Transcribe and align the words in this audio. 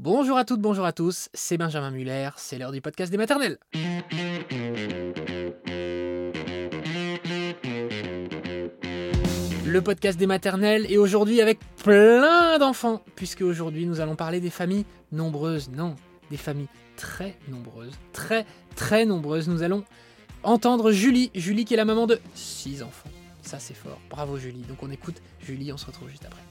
Bonjour 0.00 0.38
à 0.38 0.44
toutes, 0.44 0.60
bonjour 0.60 0.84
à 0.84 0.92
tous, 0.92 1.28
c'est 1.34 1.58
Benjamin 1.58 1.90
Muller, 1.90 2.30
c'est 2.36 2.56
l'heure 2.56 2.70
du 2.70 2.80
podcast 2.80 3.10
des 3.10 3.18
maternelles. 3.18 3.58
Le 9.66 9.80
podcast 9.80 10.16
des 10.16 10.28
maternelles 10.28 10.86
et 10.88 10.98
aujourd'hui 10.98 11.40
avec 11.40 11.58
plein 11.82 12.60
d'enfants, 12.60 13.02
puisque 13.16 13.40
aujourd'hui 13.40 13.86
nous 13.86 13.98
allons 13.98 14.14
parler 14.14 14.38
des 14.38 14.50
familles 14.50 14.84
nombreuses, 15.10 15.68
non, 15.68 15.96
des 16.30 16.36
familles 16.36 16.68
très 16.96 17.36
nombreuses, 17.48 17.98
très 18.12 18.46
très 18.76 19.04
nombreuses. 19.04 19.48
Nous 19.48 19.64
allons 19.64 19.82
entendre 20.44 20.92
Julie, 20.92 21.32
Julie 21.34 21.64
qui 21.64 21.74
est 21.74 21.76
la 21.76 21.84
maman 21.84 22.06
de 22.06 22.20
6 22.34 22.84
enfants. 22.84 23.10
Ça 23.42 23.58
c'est 23.58 23.74
fort, 23.74 23.98
bravo 24.10 24.38
Julie. 24.38 24.62
Donc 24.68 24.80
on 24.80 24.92
écoute 24.92 25.20
Julie, 25.40 25.72
on 25.72 25.76
se 25.76 25.86
retrouve 25.86 26.08
juste 26.08 26.24
après. 26.24 26.42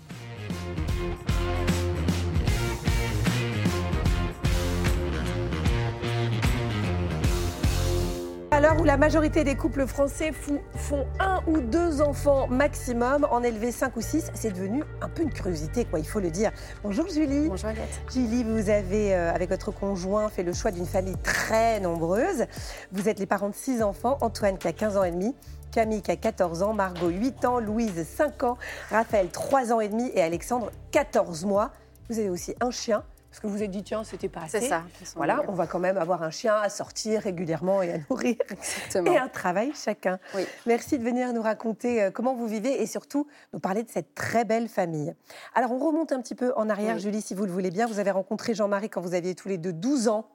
À 8.57 8.59
l'heure 8.59 8.81
où 8.81 8.85
la 8.85 8.97
majorité 8.97 9.43
des 9.43 9.53
couples 9.53 9.85
français 9.85 10.31
font 10.31 11.05
un 11.19 11.43
ou 11.45 11.59
deux 11.59 12.01
enfants 12.01 12.47
maximum, 12.47 13.27
en 13.29 13.43
élever 13.43 13.71
cinq 13.71 13.95
ou 13.97 14.01
six, 14.01 14.31
c'est 14.33 14.49
devenu 14.49 14.83
un 14.99 15.09
peu 15.09 15.21
une 15.21 15.29
curiosité, 15.29 15.85
quoi, 15.85 15.99
il 15.99 16.07
faut 16.07 16.19
le 16.19 16.31
dire. 16.31 16.51
Bonjour 16.81 17.07
Julie. 17.07 17.49
Bonjour 17.49 17.69
Agathe. 17.69 18.01
Julie, 18.11 18.43
vous 18.43 18.71
avez, 18.71 19.13
euh, 19.13 19.31
avec 19.31 19.51
votre 19.51 19.69
conjoint, 19.69 20.27
fait 20.29 20.41
le 20.41 20.53
choix 20.53 20.71
d'une 20.71 20.87
famille 20.87 21.17
très 21.21 21.79
nombreuse. 21.81 22.47
Vous 22.91 23.07
êtes 23.07 23.19
les 23.19 23.27
parents 23.27 23.49
de 23.49 23.55
six 23.55 23.83
enfants, 23.83 24.17
Antoine 24.21 24.57
qui 24.57 24.67
a 24.67 24.73
15 24.73 24.97
ans 24.97 25.03
et 25.03 25.11
demi, 25.11 25.35
Camille 25.71 26.01
qui 26.01 26.09
a 26.09 26.15
14 26.15 26.63
ans, 26.63 26.73
Margot 26.73 27.09
8 27.09 27.45
ans, 27.45 27.59
Louise 27.59 28.07
5 28.07 28.41
ans, 28.41 28.57
Raphaël 28.89 29.29
3 29.29 29.71
ans 29.71 29.81
et 29.81 29.87
demi 29.87 30.09
et 30.15 30.23
Alexandre 30.23 30.71
14 30.93 31.45
mois. 31.45 31.69
Vous 32.09 32.17
avez 32.17 32.31
aussi 32.31 32.55
un 32.59 32.71
chien, 32.71 33.03
parce 33.29 33.39
que 33.41 33.47
vous 33.47 33.53
vous 33.57 33.63
êtes 33.63 33.71
dit, 33.71 33.83
tiens, 33.83 34.03
c'était 34.03 34.29
pas 34.29 34.41
assez. 34.41 34.61
C'est 34.61 34.67
ça. 34.67 34.83
Voilà, 35.15 35.43
on 35.47 35.53
va 35.53 35.67
quand 35.67 35.79
même 35.79 35.97
avoir 35.97 36.23
un 36.23 36.31
chien 36.31 36.55
à 36.55 36.69
sortir 36.69 37.21
régulièrement 37.21 37.81
et 37.81 37.91
à 37.93 37.97
nourrir 38.09 38.35
Exactement. 38.49 39.11
et 39.11 39.17
un 39.17 39.27
travail 39.27 39.71
chacun. 39.75 40.17
Oui. 40.35 40.45
Merci 40.65 40.97
de 40.97 41.03
venir 41.03 41.31
nous 41.33 41.41
raconter 41.41 42.03
euh, 42.03 42.11
comment 42.11 42.33
vous 42.33 42.47
vivez 42.47 42.81
et 42.81 42.85
surtout 42.87 43.27
nous 43.53 43.59
parler 43.59 43.83
de 43.83 43.89
cette 43.89 44.15
très 44.15 44.45
belle 44.45 44.67
famille. 44.69 45.13
Alors 45.55 45.71
on 45.71 45.77
remonte 45.77 46.11
un 46.11 46.21
petit 46.21 46.35
peu 46.35 46.53
en 46.55 46.69
arrière, 46.69 46.95
Oui. 46.95 47.01
Julie, 47.01 47.21
si 47.21 47.33
vous 47.35 47.45
le 47.45 47.51
voulez 47.51 47.69
bien. 47.71 47.85
Vous 47.85 47.99
avez 47.99 48.11
rencontré 48.11 48.53
Jean-Marie 48.55 48.89
quand 48.89 49.01
vous 49.01 49.13
aviez 49.13 49.35
tous 49.35 49.49
les 49.49 49.57
deux 49.57 49.73
12 49.73 50.07
ans. 50.07 50.27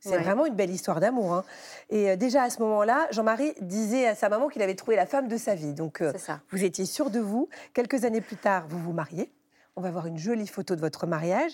C'est 0.00 0.10
Ouais. 0.10 0.18
vraiment 0.22 0.44
une 0.44 0.54
belle 0.54 0.70
histoire 0.70 1.00
d'amour. 1.00 1.32
hein. 1.32 1.44
Et 1.88 2.10
euh, 2.10 2.16
déjà 2.16 2.42
à 2.42 2.50
ce 2.50 2.60
moment-là, 2.60 3.06
Jean-Marie 3.10 3.54
disait 3.62 4.06
à 4.06 4.14
sa 4.14 4.28
maman 4.28 4.48
qu'il 4.48 4.60
avait 4.60 4.74
trouvé 4.74 4.96
la 4.96 5.06
femme 5.06 5.28
de 5.28 5.38
sa 5.38 5.54
vie. 5.54 5.72
Donc 5.72 6.02
euh, 6.02 6.12
vous 6.50 6.62
étiez 6.62 6.84
sûr 6.84 7.08
de 7.08 7.20
vous. 7.20 7.48
Quelques 7.72 8.04
années 8.04 8.20
plus 8.20 8.36
tard, 8.36 8.66
vous 8.68 8.78
vous 8.78 8.92
mariez. 8.92 9.32
On 9.76 9.80
va 9.80 9.90
voir 9.90 10.06
une 10.06 10.18
jolie 10.18 10.46
photo 10.46 10.76
de 10.76 10.80
votre 10.80 11.06
mariage. 11.06 11.52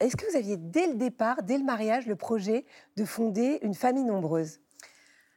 Est-ce 0.00 0.16
que 0.16 0.28
vous 0.30 0.36
aviez 0.36 0.56
dès 0.56 0.86
le 0.86 0.94
départ, 0.94 1.42
dès 1.42 1.58
le 1.58 1.64
mariage, 1.64 2.06
le 2.06 2.16
projet 2.16 2.64
de 2.96 3.04
fonder 3.04 3.58
une 3.62 3.74
famille 3.74 4.04
nombreuse? 4.04 4.58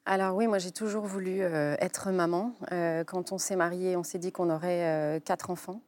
Alors 0.06 0.36
oui, 0.36 0.48
moi 0.48 0.58
j'ai 0.58 0.72
toujours 0.72 1.06
voulu 1.06 1.42
euh, 1.42 1.76
être 1.80 2.12
maman. 2.12 2.54
Euh, 2.72 3.04
quand 3.04 3.32
on 3.32 3.38
s'est 3.38 3.56
mariés, 3.56 3.96
on 3.96 4.04
s'est 4.04 4.20
dit 4.20 4.32
qu'on 4.32 4.50
aurait 4.50 4.84
euh, 4.84 5.20
quatre 5.20 5.50
enfants. 5.50 5.82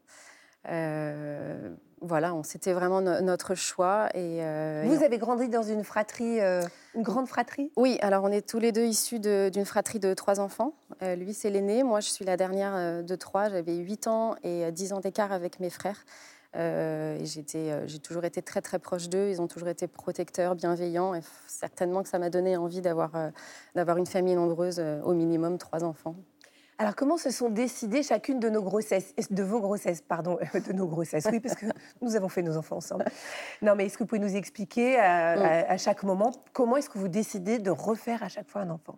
Voilà, 2.01 2.33
c'était 2.43 2.73
vraiment 2.73 3.01
no- 3.01 3.21
notre 3.21 3.55
choix. 3.55 4.09
Et, 4.13 4.37
et 4.37 4.83
Vous 4.85 5.03
avez 5.03 5.17
grandi 5.17 5.47
dans 5.49 5.63
une 5.63 5.83
fratrie, 5.83 6.39
une 6.39 7.01
grande 7.01 7.27
fratrie? 7.27 7.71
Oui, 7.77 7.97
alors 8.01 8.23
on 8.23 8.31
est 8.31 8.47
tous 8.47 8.59
les 8.59 8.71
deux 8.71 8.85
issus 8.85 9.19
de- 9.19 9.49
d'une 9.51 9.65
fratrie 9.65 9.99
de 9.99 10.13
trois 10.13 10.39
enfants. 10.39 10.73
Lui, 11.01 11.33
c'est 11.33 11.49
l'aîné. 11.49 11.83
Moi, 11.83 11.99
je 12.01 12.09
suis 12.09 12.25
la 12.25 12.37
dernière 12.37 13.03
de 13.03 13.15
trois. 13.15 13.49
J'avais 13.49 13.75
8 13.77 14.07
ans 14.07 14.35
et 14.43 14.65
euh, 14.65 14.71
10 14.71 14.93
ans 14.93 14.99
d'écart 14.99 15.31
avec 15.31 15.59
mes 15.59 15.69
frères. 15.69 16.05
Euh, 16.55 17.17
euh, 17.55 17.83
j'ai 17.87 17.99
toujours 17.99 18.23
été 18.25 18.41
très 18.41 18.61
très 18.61 18.79
proche 18.79 19.09
d'eux. 19.09 19.29
Ils 19.29 19.41
ont 19.41 19.47
toujours 19.47 19.67
été 19.69 19.87
protecteurs, 19.87 20.55
bienveillants. 20.55 21.13
Et 21.15 21.21
certainement 21.47 22.01
que 22.03 22.09
ça 22.09 22.19
m'a 22.19 22.29
donné 22.29 22.57
envie 22.57 22.81
d'avoir, 22.81 23.15
euh, 23.15 23.29
d'avoir 23.75 23.97
une 23.97 24.05
famille 24.05 24.35
nombreuse, 24.35 24.79
euh, 24.79 25.01
au 25.03 25.13
minimum 25.13 25.57
trois 25.57 25.83
enfants. 25.83 26.15
Alors 26.77 26.93
comment 26.95 27.15
se 27.17 27.29
sont 27.29 27.49
décidées 27.49 28.03
chacune 28.03 28.39
de 28.41 28.49
nos 28.49 28.61
grossesses, 28.61 29.13
de 29.31 29.43
vos 29.43 29.61
grossesses, 29.61 30.01
pardon, 30.01 30.37
de 30.67 30.73
nos 30.73 30.87
grossesses, 30.87 31.25
oui, 31.31 31.39
parce 31.39 31.55
que 31.55 31.65
nous 32.01 32.15
avons 32.17 32.27
fait 32.27 32.41
nos 32.41 32.57
enfants 32.57 32.77
ensemble. 32.77 33.05
Non, 33.61 33.75
mais 33.75 33.85
est-ce 33.85 33.97
que 33.97 34.03
vous 34.03 34.07
pouvez 34.07 34.19
nous 34.19 34.35
expliquer 34.35 34.97
à, 34.99 35.35
Mm. 35.37 35.41
à- 35.41 35.71
à 35.71 35.77
chaque 35.77 36.03
moment 36.03 36.31
comment 36.53 36.75
est-ce 36.77 36.89
que 36.89 36.97
vous 36.97 37.07
décidez 37.07 37.59
de 37.59 37.71
refaire 37.71 38.23
à 38.23 38.27
chaque 38.29 38.49
fois 38.49 38.61
un 38.61 38.69
enfant? 38.69 38.95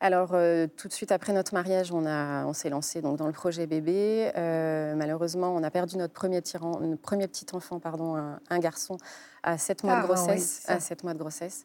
Alors, 0.00 0.30
euh, 0.34 0.66
tout 0.66 0.88
de 0.88 0.92
suite 0.92 1.12
après 1.12 1.32
notre 1.32 1.54
mariage, 1.54 1.90
on, 1.92 2.04
a, 2.04 2.44
on 2.44 2.52
s'est 2.52 2.68
lancé 2.68 3.00
donc, 3.00 3.16
dans 3.16 3.26
le 3.26 3.32
projet 3.32 3.66
bébé. 3.66 4.30
Euh, 4.36 4.94
malheureusement, 4.96 5.54
on 5.54 5.62
a 5.62 5.70
perdu 5.70 5.96
notre 5.96 6.12
premier, 6.12 6.42
tyran, 6.42 6.78
notre 6.80 7.00
premier 7.00 7.26
petit 7.26 7.46
enfant, 7.54 7.78
pardon, 7.80 8.16
un, 8.16 8.38
un 8.50 8.58
garçon, 8.58 8.98
à 9.42 9.56
7 9.56 9.82
mois 9.84 9.94
Ah, 9.94 9.96
de 10.02 10.02
oui, 10.02 10.14
grossesse. 10.14 10.62
à 10.68 10.80
sept 10.80 11.04
mois 11.04 11.14
de 11.14 11.18
grossesse. 11.18 11.64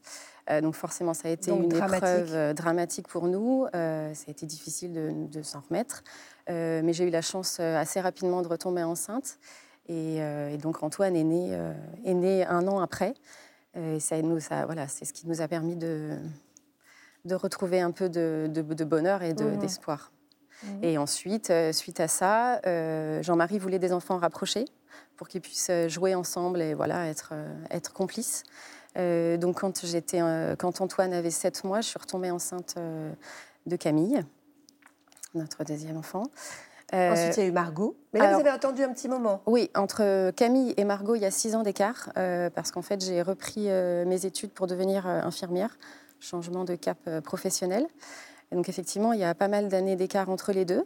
Euh, 0.49 0.61
donc 0.61 0.75
forcément, 0.75 1.13
ça 1.13 1.27
a 1.27 1.31
été 1.31 1.51
Donc, 1.51 1.63
une 1.63 1.69
dramatique. 1.69 1.97
épreuve 1.97 2.33
euh, 2.33 2.53
dramatique 2.53 3.07
pour 3.07 3.27
nous. 3.27 3.67
Ça 3.73 3.79
a 4.27 4.31
été 4.31 4.45
difficile 4.45 4.93
de, 4.93 5.11
de 5.13 5.41
s'en 5.41 5.61
remettre. 5.67 6.03
Mais 6.47 6.93
j'ai 6.93 7.05
eu 7.05 7.11
la 7.11 7.21
chance 7.21 7.59
assez 7.59 7.99
rapidement 7.99 8.41
de 8.41 8.47
retomber 8.47 8.83
enceinte. 8.83 9.37
Et, 9.87 10.17
et 10.17 10.57
donc 10.57 10.81
Antoine 10.81 11.15
est 11.15 11.23
né, 11.23 11.51
est 12.05 12.13
né 12.13 12.45
un 12.45 12.67
an 12.67 12.79
après. 12.79 13.13
Et 13.75 13.99
ça, 13.99 14.19
nous, 14.21 14.39
ça, 14.39 14.65
voilà, 14.65 14.87
c'est 14.87 15.05
ce 15.05 15.13
qui 15.13 15.27
nous 15.27 15.41
a 15.41 15.47
permis 15.47 15.75
de, 15.75 16.17
de 17.25 17.35
retrouver 17.35 17.81
un 17.81 17.91
peu 17.91 18.09
de, 18.09 18.47
de- 18.51 18.61
de 18.61 18.83
bonheur 18.83 19.23
et 19.23 19.33
de- 19.33 19.43
Mhm. 19.43 19.57
d'espoir. 19.59 20.11
Mhm. 20.63 20.83
Et 20.83 20.97
ensuite, 20.97 21.49
euh, 21.49 21.71
suite 21.71 21.99
à 21.99 22.07
ça, 22.07 22.59
euh, 22.65 23.21
Jean-Marie 23.23 23.59
voulait 23.59 23.79
des 23.79 23.93
enfants 23.93 24.17
rapprochés 24.17 24.65
pour 25.15 25.27
qu'ils 25.27 25.41
puissent 25.41 25.69
euh, 25.69 25.87
jouer 25.89 26.15
ensemble 26.15 26.61
et 26.61 26.73
voilà, 26.73 27.07
être, 27.07 27.33
être 27.71 27.93
complices. 27.93 28.43
Euh, 28.97 29.37
donc 29.37 29.59
quand, 29.61 29.85
j'étais, 29.85 30.21
euh, 30.21 30.55
quand 30.57 30.81
Antoine 30.81 31.13
avait 31.13 31.29
7 31.31 31.63
mois, 31.63 31.81
je 31.81 31.87
suis 31.89 31.99
retombée 31.99 32.31
enceinte 32.31 32.75
de 33.65 33.75
Camille, 33.75 34.23
notre 35.35 35.63
deuxième 35.63 35.97
enfant. 35.97 36.23
Euh, 36.93 37.11
Ensuite, 37.11 37.37
il 37.37 37.39
y 37.41 37.45
a 37.45 37.49
eu 37.49 37.51
Margot. 37.51 37.95
Mais 38.13 38.19
là, 38.19 38.29
alors- 38.29 38.39
vous 38.41 38.47
avez 38.47 38.55
attendu 38.55 38.81
un 38.83 38.91
petit 38.91 39.07
moment. 39.07 39.43
oui, 39.45 39.69
entre 39.75 40.31
Camille 40.31 40.73
et 40.75 40.85
Margot, 40.85 41.13
il 41.15 41.21
y 41.21 41.25
a 41.25 41.29
six 41.31 41.55
ans 41.55 41.61
d'écart, 41.61 42.11
euh, 42.17 42.49
parce 42.49 42.71
qu'en 42.71 42.81
fait, 42.81 42.99
j'ai 43.05 43.21
repris 43.21 43.65
euh, 43.69 44.05
mes 44.05 44.25
études 44.25 44.49
pour 44.51 44.65
devenir 44.65 45.05
infirmière, 45.05 45.77
changement 46.19 46.63
de 46.65 46.75
cap 46.75 46.97
euh, 47.07 47.21
professionnel. 47.21 47.85
Et 48.51 48.55
donc, 48.55 48.69
effectivement, 48.69 49.13
il 49.13 49.19
y 49.19 49.23
a 49.23 49.35
pas 49.35 49.47
mal 49.47 49.67
d'années 49.67 49.95
d'écart 49.95 50.29
entre 50.29 50.51
les 50.51 50.65
deux. 50.65 50.83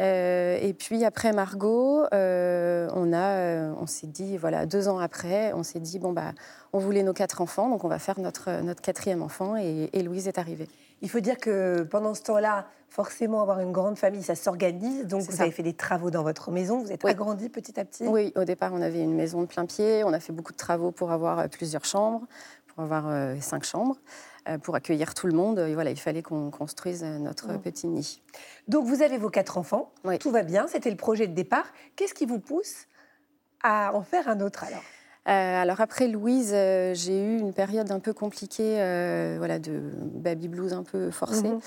Euh, 0.00 0.58
et 0.60 0.74
puis, 0.74 1.04
après 1.04 1.32
Margot, 1.32 2.04
euh, 2.14 2.88
on, 2.94 3.12
a, 3.12 3.30
euh, 3.30 3.72
on 3.80 3.86
s'est 3.86 4.06
dit, 4.06 4.36
voilà, 4.36 4.64
deux 4.66 4.88
ans 4.88 4.98
après, 4.98 5.52
on 5.54 5.62
s'est 5.64 5.80
dit, 5.80 5.98
bon, 5.98 6.12
bah, 6.12 6.32
on 6.72 6.78
voulait 6.78 7.02
nos 7.02 7.12
quatre 7.12 7.40
enfants, 7.40 7.68
donc 7.68 7.82
on 7.82 7.88
va 7.88 7.98
faire 7.98 8.18
notre, 8.20 8.62
notre 8.62 8.80
quatrième 8.80 9.22
enfant, 9.22 9.56
et, 9.56 9.90
et 9.92 10.02
Louise 10.02 10.28
est 10.28 10.38
arrivée. 10.38 10.68
Il 11.02 11.10
faut 11.10 11.20
dire 11.20 11.36
que 11.38 11.82
pendant 11.82 12.14
ce 12.14 12.22
temps-là, 12.22 12.66
forcément, 12.88 13.42
avoir 13.42 13.60
une 13.60 13.72
grande 13.72 13.98
famille, 13.98 14.22
ça 14.22 14.34
s'organise. 14.36 15.06
Donc, 15.06 15.22
vous 15.22 15.36
ça. 15.36 15.42
avez 15.42 15.52
fait 15.52 15.62
des 15.64 15.74
travaux 15.74 16.10
dans 16.10 16.22
votre 16.22 16.50
maison. 16.50 16.80
Vous 16.80 16.92
êtes 16.92 17.02
Oui. 17.04 17.10
agrandi 17.10 17.48
petit 17.48 17.78
à 17.78 17.84
petit. 17.84 18.06
Oui, 18.06 18.32
au 18.36 18.44
départ, 18.44 18.72
on 18.72 18.82
avait 18.82 19.02
une 19.02 19.14
maison 19.14 19.40
de 19.42 19.46
plein 19.46 19.66
pied. 19.66 20.02
On 20.04 20.12
a 20.12 20.20
fait 20.20 20.32
beaucoup 20.32 20.52
de 20.52 20.56
travaux 20.58 20.90
pour 20.90 21.10
avoir 21.12 21.48
plusieurs 21.48 21.84
chambres, 21.84 22.26
pour 22.68 22.82
avoir 22.84 23.04
cinq 23.40 23.64
chambres, 23.64 23.96
pour 24.56 24.74
accueillir 24.74 25.14
tout 25.14 25.26
le 25.26 25.34
monde. 25.34 25.58
Et 25.58 25.74
voilà, 25.74 25.90
il 25.90 25.98
fallait 25.98 26.22
qu'on 26.22 26.50
construise 26.50 27.02
euh, 27.04 27.18
notre 27.18 27.52
Mm. 27.52 27.58
petit 27.60 27.86
nid. 27.86 28.22
Donc, 28.68 28.86
vous 28.86 29.02
avez 29.02 29.18
vos 29.18 29.28
quatre 29.28 29.58
enfants. 29.58 29.92
Oui. 30.04 30.18
Tout 30.18 30.30
va 30.30 30.42
bien. 30.42 30.66
C'était 30.68 30.90
le 30.90 30.96
projet 30.96 31.26
de 31.26 31.34
départ. 31.34 31.66
Qu'est-ce 31.96 32.14
qui 32.14 32.24
vous 32.26 32.38
pousse 32.40 32.86
à 33.62 33.92
en 33.94 34.02
faire 34.02 34.28
un 34.28 34.40
autre 34.40 34.64
alors? 34.64 34.82
Euh, 35.28 35.60
alors 35.62 35.80
après 35.82 36.08
Louise, 36.08 36.52
euh, 36.54 36.94
j'ai 36.94 37.20
eu 37.22 37.38
une 37.38 37.52
période 37.52 37.90
un 37.90 38.00
peu 38.00 38.14
compliquée, 38.14 38.80
euh, 38.80 39.34
voilà, 39.36 39.58
de 39.58 39.78
baby 40.02 40.48
blues 40.48 40.72
un 40.72 40.84
peu 40.84 41.10
forcée. 41.10 41.48
Mhm. 41.50 41.60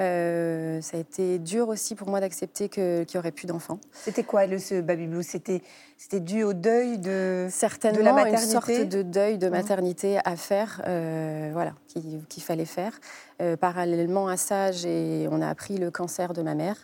Euh, 0.00 0.80
ça 0.80 0.96
a 0.96 1.00
été 1.00 1.38
dur 1.40 1.68
aussi 1.68 1.94
pour 1.96 2.08
moi 2.08 2.20
d'accepter 2.20 2.68
qu'il 2.68 3.06
n'y 3.12 3.18
aurait 3.18 3.32
plus 3.32 3.46
d'enfants. 3.46 3.80
C'était 3.92 4.22
quoi 4.22 4.46
le, 4.46 4.58
ce 4.58 4.80
baby 4.80 5.06
blues? 5.08 5.26
C'était 5.26 5.60
c'était 5.96 6.20
dû 6.20 6.44
au 6.44 6.52
deuil 6.52 6.98
de. 6.98 7.48
Certainement 7.50 7.98
De 7.98 8.04
la 8.04 8.10
une 8.10 8.16
maternité? 8.32 8.52
sorte 8.52 8.88
de 8.88 9.02
deuil 9.02 9.38
de 9.38 9.46
Mhm. 9.46 9.52
maternité 9.52 10.18
à 10.24 10.36
faire, 10.36 10.82
euh, 10.86 11.50
voilà, 11.52 11.72
qu'il 12.28 12.42
fallait 12.42 12.64
faire. 12.64 12.92
Euh, 13.42 13.56
parallèlement 13.56 14.28
à 14.28 14.36
ça, 14.36 14.70
on 15.30 15.42
a 15.42 15.48
appris 15.48 15.78
le 15.78 15.90
cancer 15.90 16.32
de 16.32 16.42
ma 16.42 16.54
mère. 16.54 16.76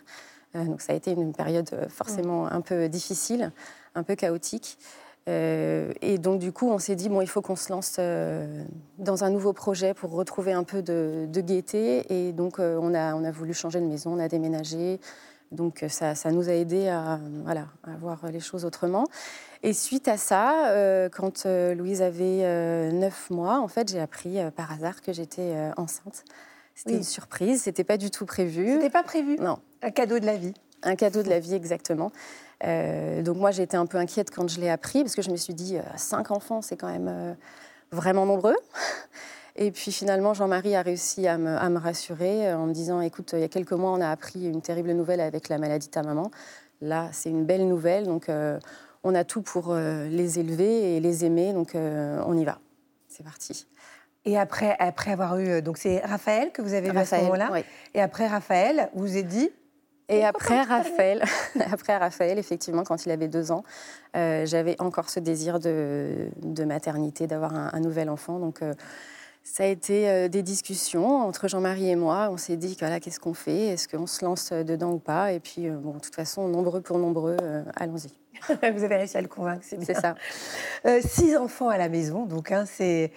Donc 0.53 0.81
ça 0.81 0.93
a 0.93 0.95
été 0.95 1.11
une 1.11 1.33
période 1.33 1.69
forcément 1.89 2.47
un 2.47 2.61
peu 2.61 2.87
difficile, 2.89 3.51
un 3.93 4.03
peu 4.03 4.15
chaotique. 4.15 4.77
Euh, 5.27 5.91
et 6.01 6.17
donc 6.19 6.39
du 6.39 6.51
coup, 6.51 6.69
on 6.69 6.77
s'est 6.77 6.95
dit 6.95 7.09
bon, 7.09 7.21
il 7.21 7.27
faut 7.27 7.41
qu'on 7.41 7.55
se 7.55 7.71
lance 7.71 7.95
euh, 7.99 8.63
dans 8.99 9.23
un 9.23 9.29
nouveau 9.31 9.53
projet 9.53 9.93
pour 9.93 10.11
retrouver 10.11 10.53
un 10.53 10.63
peu 10.63 10.81
de, 10.81 11.25
de 11.27 11.41
gaieté. 11.41 12.05
Et 12.13 12.31
donc 12.31 12.59
euh, 12.59 12.77
on 12.81 12.93
a 12.93 13.15
on 13.15 13.23
a 13.23 13.31
voulu 13.31 13.53
changer 13.53 13.79
de 13.79 13.85
maison, 13.87 14.13
on 14.13 14.19
a 14.19 14.27
déménagé. 14.27 14.99
Donc 15.51 15.83
ça, 15.89 16.15
ça 16.15 16.31
nous 16.31 16.49
a 16.49 16.53
aidé 16.53 16.87
à 16.89 17.19
voilà 17.43 17.67
à 17.83 17.95
voir 17.97 18.19
les 18.31 18.39
choses 18.39 18.65
autrement. 18.65 19.05
Et 19.63 19.73
suite 19.73 20.07
à 20.07 20.17
ça, 20.17 21.07
quand 21.11 21.45
Louise 21.45 22.01
avait 22.03 22.41
euh, 22.43 22.91
9 22.91 23.29
mois, 23.31 23.59
en 23.59 23.67
fait, 23.67 23.89
j'ai 23.89 23.99
appris 23.99 24.37
par 24.55 24.71
hasard 24.71 25.01
que 25.01 25.11
j'étais 25.11 25.53
enceinte. 25.77 26.23
C'était 26.75 26.91
Oui. 26.91 26.97
une 26.97 27.03
surprise, 27.03 27.61
c'était 27.63 27.83
pas 27.85 27.97
du 27.97 28.11
tout 28.11 28.25
prévu. 28.25 28.73
C'était 28.73 28.89
pas 28.89 29.01
prévu. 29.03 29.37
Non, 29.39 29.57
Un 29.81 29.91
cadeau 29.91 30.19
de 30.19 30.25
la 30.25 30.35
vie. 30.35 30.53
Un 30.83 30.95
cadeau 30.95 31.23
de 31.23 31.29
la 31.29 31.39
vie, 31.39 31.53
exactement. 31.55 32.11
Donc 32.61 33.37
moi, 33.37 33.51
j'ai 33.51 33.63
été 33.63 33.77
un 33.77 33.85
peu 33.85 33.97
inquiète 33.97 34.31
quand 34.31 34.49
je 34.49 34.59
l'ai 34.59 34.69
appris, 34.69 35.01
parce 35.03 35.15
que 35.15 35.21
je 35.21 35.29
me 35.29 35.35
suis 35.35 35.53
dit, 35.53 35.77
cinq 35.97 36.31
enfants, 36.31 36.61
c'est 36.61 36.77
quand 36.77 36.89
même 36.89 37.35
vraiment 37.91 38.25
nombreux. 38.25 38.55
Et 39.57 39.71
puis 39.71 39.93
finalement, 39.93 40.33
Jean-Marie 40.33 40.75
a 40.75 40.81
réussi 40.81 41.27
à 41.27 41.37
me, 41.37 41.77
rassurer 41.77 42.53
en 42.53 42.65
me 42.65 42.73
disant, 42.73 42.99
écoute, 43.01 43.31
il 43.33 43.39
y 43.39 43.43
a 43.43 43.47
quelques 43.47 43.71
mois, 43.71 43.91
on 43.91 44.01
a 44.01 44.09
appris 44.09 44.47
une 44.47 44.61
terrible 44.61 44.91
nouvelle 44.91 45.21
avec 45.21 45.47
la 45.47 45.57
maladie 45.57 45.87
de 45.87 45.91
ta 45.91 46.03
maman. 46.03 46.29
Là, 46.81 47.09
c'est 47.13 47.29
une 47.29 47.45
belle 47.45 47.67
nouvelle, 47.67 48.05
donc 48.05 48.29
on 49.03 49.15
a 49.15 49.23
tout 49.23 49.41
pour 49.41 49.73
les 49.75 50.39
élever 50.39 50.95
et 50.95 50.99
les 50.99 51.23
aimer, 51.23 51.53
donc 51.53 51.71
on 51.75 52.37
y 52.37 52.43
va. 52.43 52.59
C'est 53.07 53.23
parti. 53.23 53.65
Et 54.25 54.37
après, 54.37 54.75
après 54.79 55.11
avoir 55.11 55.37
eu. 55.37 55.61
Donc, 55.61 55.77
c'est 55.77 55.99
Raphaël 55.99 56.51
que 56.51 56.61
vous 56.61 56.73
avez 56.73 56.89
vu 56.89 56.97
à 56.97 57.05
ce 57.05 57.15
moment-là. 57.15 57.51
Et 57.93 58.01
après 58.01 58.27
Raphaël, 58.27 58.89
vous 58.93 59.03
vous 59.03 59.17
êtes 59.17 59.27
dit. 59.27 59.49
Et 60.09 60.23
après 60.25 60.61
Raphaël, 60.61 61.23
après 61.71 61.97
Raphaël, 61.97 62.37
effectivement, 62.37 62.83
quand 62.83 63.05
il 63.05 63.11
avait 63.11 63.27
deux 63.27 63.51
ans, 63.51 63.63
euh, 64.15 64.45
j'avais 64.45 64.75
encore 64.79 65.09
ce 65.09 65.19
désir 65.19 65.59
de, 65.59 66.29
de 66.41 66.63
maternité, 66.63 67.27
d'avoir 67.27 67.53
un, 67.53 67.79
nouvel 67.79 68.09
enfant. 68.09 68.39
Donc, 68.39 68.61
euh, 68.61 68.73
ça 69.43 69.63
a 69.63 69.67
été 69.67 70.09
euh, 70.09 70.27
des 70.27 70.41
discussions 70.41 71.21
entre 71.21 71.47
Jean-Marie 71.47 71.89
et 71.89 71.95
moi. 71.95 72.29
On 72.31 72.37
s'est 72.37 72.57
dit, 72.57 72.75
voilà, 72.79 72.99
qu'est-ce 72.99 73.19
qu'on 73.19 73.33
fait? 73.33 73.67
Est-ce 73.67 73.87
qu'on 73.87 74.07
se 74.07 74.23
lance 74.25 74.51
dedans 74.51 74.93
ou 74.93 74.99
pas? 74.99 75.33
Et 75.33 75.39
puis, 75.39 75.69
bon, 75.69 75.93
de 75.93 75.99
toute 75.99 76.15
façon, 76.15 76.47
nombreux 76.47 76.81
pour 76.81 76.97
nombreux, 76.97 77.37
allons-y. 77.75 78.24
Vous 78.75 78.83
avez 78.83 78.95
réussi 78.95 79.17
à 79.17 79.21
le 79.21 79.27
convaincre, 79.27 79.63
c'est 79.63 79.77
bien. 79.77 79.85
C'est 79.85 79.99
ça. 79.99 80.15
Euh, 80.85 80.99
six 81.03 81.35
enfants 81.35 81.69
à 81.69 81.77
la 81.77 81.89
maison, 81.89 82.25
donc 82.25 82.51
hein, 82.51 82.65
c'est 82.65 83.11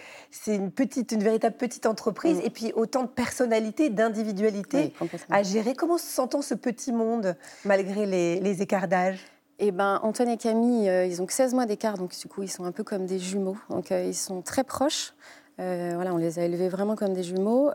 une 0.47 0.71
petite, 0.71 1.13
une 1.13 1.23
véritable 1.23 1.57
petite 1.57 1.87
entreprise, 1.87 2.39
mm. 2.39 2.47
et 2.47 2.51
puis 2.51 2.73
autant 2.75 3.03
de 3.03 3.09
personnalité, 3.09 3.91
d'individualité 3.91 4.93
à 5.31 5.43
gérer. 5.43 5.75
Comment 5.75 5.99
se 5.99 6.07
sent 6.07 6.43
ce 6.43 6.55
petit 6.55 6.93
monde 6.93 7.37
malgré 7.65 8.07
les, 8.07 8.41
les 8.41 8.63
écarts 8.63 8.89
d'âge? 8.89 9.19
Eh 9.61 9.73
ben, 9.73 9.99
Antoine 10.05 10.29
et 10.29 10.37
Camille, 10.37 10.89
euh, 10.89 11.05
ils 11.05 11.21
ont 11.21 11.27
que 11.27 11.33
16 11.33 11.53
mois 11.53 11.67
d'écart, 11.67 11.99
donc 11.99 12.17
du 12.17 12.29
coup, 12.29 12.45
ils 12.45 12.51
sont 12.51 12.65
un 12.65 12.71
peu 12.71 12.85
comme 12.85 13.07
des 13.07 13.19
jumeaux. 13.19 13.57
Donc, 13.71 13.91
euh, 13.91 14.05
ils 14.05 14.15
sont 14.15 14.41
très 14.41 14.63
proches. 14.63 15.15
Voilà, 15.59 16.15
on 16.15 16.19
les 16.19 16.39
a 16.39 16.45
élevés 16.45 16.69
vraiment 16.69 16.95
comme 16.95 17.15
des 17.15 17.25
jumeaux. 17.25 17.71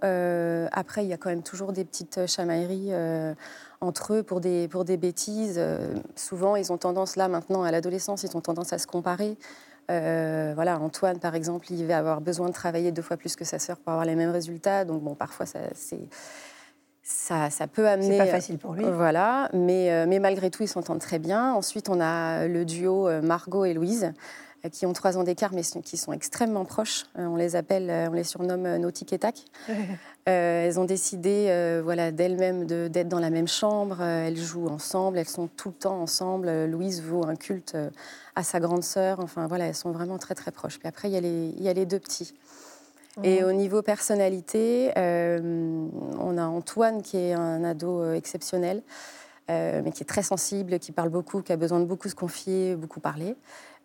après, 0.72 1.04
il 1.04 1.08
y 1.08 1.14
a 1.14 1.18
quand 1.18 1.30
même 1.30 1.44
toujours 1.44 1.74
des 1.74 1.86
petites 1.86 2.28
chamailleries 2.28 2.92
entre 3.84 4.14
eux 4.14 4.24
pour 4.24 4.42
des, 4.42 4.68
pour 4.68 4.86
des 4.86 4.98
bêtises. 4.98 5.56
Euh, 5.58 5.96
souvent, 6.16 6.56
ils 6.56 6.72
ont 6.72 6.78
tendance, 6.78 7.16
là 7.16 7.28
maintenant, 7.28 7.64
à 7.64 7.72
l'adolescence, 7.72 8.24
ils 8.24 8.36
ont 8.36 8.42
tendance 8.42 8.74
à 8.74 8.78
se 8.78 8.88
comparer. 8.88 9.38
Euh, 9.92 10.54
voilà, 10.56 10.80
Antoine, 10.80 11.20
par 11.20 11.36
exemple, 11.36 11.72
il 11.72 11.86
va 11.86 11.98
avoir 11.98 12.22
besoin 12.22 12.48
de 12.48 12.54
travailler 12.54 12.92
deux 12.92 13.02
fois 13.02 13.18
plus 13.18 13.36
que 13.36 13.44
sa 13.44 13.60
sœur 13.60 13.78
pour 13.78 13.92
avoir 13.92 14.06
les 14.06 14.16
mêmes 14.16 14.32
résultats. 14.32 14.86
Donc, 14.86 15.04
bon, 15.04 15.14
parfois, 15.14 15.46
ça, 15.46 15.60
ça, 17.04 17.50
ça, 17.50 17.68
peut 17.68 17.88
amener. 17.88 18.18
C'est 18.18 18.26
pas 18.26 18.32
facile 18.32 18.58
pour 18.58 18.74
lui. 18.74 18.86
Voilà, 18.86 19.50
mais, 19.54 19.92
euh, 19.92 20.06
mais 20.08 20.20
malgré 20.20 20.50
tout, 20.50 20.64
ils 20.64 20.70
s'entendent 20.70 21.02
très 21.02 21.20
bien. 21.20 21.54
Ensuite, 21.54 21.90
on 21.90 22.00
a 22.00 22.48
le 22.48 22.64
duo 22.64 23.10
Margot 23.22 23.66
et 23.66 23.74
Louise 23.74 24.14
qui 24.72 24.86
ont 24.86 24.94
trois 24.94 25.18
ans 25.18 25.24
d'écart, 25.24 25.52
mais 25.54 25.64
qui 25.84 25.98
sont 25.98 26.14
extrêmement 26.14 26.66
proches. 26.66 27.06
on 27.16 27.36
les 27.36 27.56
appelle, 27.56 27.92
on 28.10 28.14
les 28.14 28.24
surnomme 28.24 28.78
Nautique 28.78 29.14
et 29.14 29.20
Tac. 29.20 29.46
Euh, 30.30 30.66
elles 30.66 30.80
ont 30.80 30.86
décidé 30.86 31.48
euh, 31.50 31.82
voilà, 31.84 32.12
d'elles-mêmes 32.12 32.66
d'être 32.66 33.10
dans 33.10 33.20
la 33.20 33.30
même 33.30 33.48
chambre. 33.48 33.98
Euh, 34.00 34.28
elles 34.28 34.38
jouent 34.38 34.68
ensemble, 34.68 35.18
elles 35.18 35.28
sont 35.28 35.48
tout 35.48 35.70
le 35.70 35.76
temps 35.76 36.02
ensemble. 36.02 36.66
Louise 36.66 37.02
vaut 37.02 37.26
un 37.28 37.36
culte 37.36 37.76
à 38.36 38.44
sa 38.44 38.60
grande 38.60 38.84
sœur. 38.84 39.20
Enfin, 39.20 39.48
voilà, 39.48 39.68
elles 39.68 39.76
sont 39.76 39.92
vraiment 39.92 40.18
très, 40.18 40.36
très 40.36 40.52
proches. 40.52 40.80
Puis 40.80 40.88
après, 40.88 41.10
il 41.10 41.14
y 41.14 41.18
a 41.18 41.22
les, 41.22 41.54
il 41.58 41.62
y 41.62 41.68
a 41.68 41.74
les 41.74 41.86
deux 41.86 42.00
petits. 42.00 42.34
Et 43.22 43.42
mhm. 43.42 43.48
au 43.48 43.52
niveau 43.52 43.82
personnalité, 43.82 44.92
on 44.96 46.38
a 46.38 46.46
Antoine 46.46 47.02
qui 47.02 47.18
est 47.18 47.34
un 47.34 47.64
ado 47.64 48.14
exceptionnel, 48.14 48.82
mais 49.50 49.92
qui 49.94 50.04
est 50.04 50.08
très 50.08 50.24
sensible, 50.24 50.80
qui 50.80 50.92
parle 50.92 51.10
beaucoup, 51.10 51.42
qui 51.42 51.52
a 51.52 51.58
besoin 51.58 51.80
de 51.80 51.86
beaucoup 51.86 52.10
se 52.10 52.16
confier, 52.16 52.76
beaucoup 52.76 53.00
parler. 53.00 53.36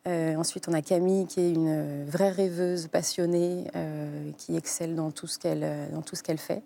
Euh, 0.06 0.36
ensuite, 0.36 0.68
on 0.68 0.72
a 0.72 0.82
Camille, 0.82 1.26
qui 1.26 1.40
est 1.40 1.50
une 1.50 2.04
vraie 2.04 2.30
rêveuse 2.30 2.88
passionnée, 2.88 3.64
euh, 3.76 4.30
qui 4.38 4.56
excelle 4.56 4.94
dans 4.94 5.10
tout 5.10 5.26
ce 5.26 5.38
qu'elle, 5.38 5.90
dans 5.92 6.02
tout 6.02 6.16
ce 6.16 6.22
qu'elle 6.22 6.38
fait. 6.38 6.62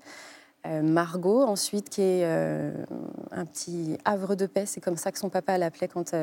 Euh, 0.67 0.83
Margot, 0.83 1.43
ensuite, 1.43 1.89
qui 1.89 2.03
est 2.03 2.25
un 2.25 3.45
petit 3.47 3.99
havre 4.05 4.35
de 4.37 4.47
paix. 4.47 4.67
C'est 4.67 4.81
comme 4.81 4.97
ça 4.97 5.11
que 5.11 5.19
son 5.19 5.29
papa 5.29 5.59
l'appelait 5.59 5.89
quand, 5.89 6.15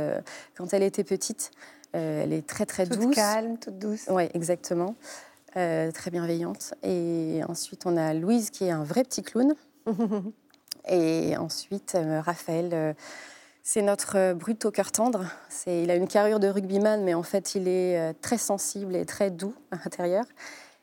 quand 0.55 0.73
elle 0.73 0.83
était 0.83 1.03
petite. 1.03 1.51
elle 1.91 2.31
est 2.31 2.47
très, 2.47 2.65
très 2.65 2.85
toute 2.85 2.99
douce. 2.99 3.15
calme, 3.15 3.57
toute 3.57 3.79
douce. 3.79 4.05
Oui, 4.09 4.29
exactement. 4.33 4.95
très 5.53 6.11
bienveillante. 6.11 6.73
Et 6.83 7.41
ensuite, 7.49 7.85
on 7.85 7.97
a 7.97 8.13
Louise, 8.13 8.49
qui 8.49 8.65
est 8.65 8.71
un 8.71 8.83
vrai 8.83 9.03
petit 9.03 9.23
clown. 9.23 9.53
Et 10.89 11.37
ensuite, 11.37 11.97
Raphaël 12.25 12.95
c'est 13.71 13.83
notre 13.83 14.17
euh, 14.17 14.33
brut 14.33 14.65
au 14.65 14.71
cœur 14.71 14.91
tendre. 14.91 15.25
Il 15.67 15.91
a 15.91 15.95
une 15.95 16.07
carrure 16.07 16.39
de 16.39 16.47
rugbyman, 16.47 17.03
mais 17.03 17.13
en 17.13 17.21
fait, 17.21 17.53
il 17.53 17.67
est 17.67 17.99
euh, 17.99 18.13
très 18.19 18.39
sensible 18.39 18.95
et 18.95 19.05
très 19.05 19.29
doux 19.29 19.53
à 19.69 19.75
l'intérieur. 19.75 20.25